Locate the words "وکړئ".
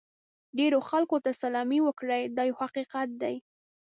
1.83-2.23